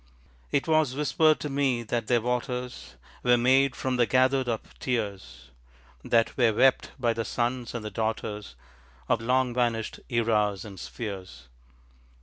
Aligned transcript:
It 0.51 0.67
was 0.67 0.95
whispered 0.95 1.39
to 1.41 1.47
me 1.51 1.83
that 1.83 2.07
their 2.07 2.21
waters 2.21 2.95
Were 3.21 3.37
made 3.37 3.75
from 3.75 3.97
the 3.97 4.07
gathered 4.07 4.49
up 4.49 4.65
tears, 4.79 5.51
That 6.03 6.35
were 6.35 6.51
wept 6.53 6.89
by 6.97 7.13
the 7.13 7.23
sons 7.23 7.75
and 7.75 7.85
the 7.85 7.91
daughters 7.91 8.55
Of 9.07 9.21
long 9.21 9.53
vanished 9.53 9.99
eras 10.09 10.65
and 10.65 10.79
spheres. 10.79 11.49